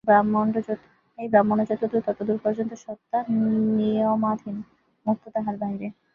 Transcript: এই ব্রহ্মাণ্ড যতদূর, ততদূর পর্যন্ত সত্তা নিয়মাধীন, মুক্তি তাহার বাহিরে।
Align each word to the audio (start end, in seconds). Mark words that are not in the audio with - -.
এই 1.19 1.27
ব্রহ্মাণ্ড 1.27 1.63
যতদূর, 1.71 2.01
ততদূর 2.07 2.37
পর্যন্ত 2.43 2.71
সত্তা 2.83 3.17
নিয়মাধীন, 3.77 4.57
মুক্তি 5.05 5.27
তাহার 5.35 5.55
বাহিরে। 5.61 5.87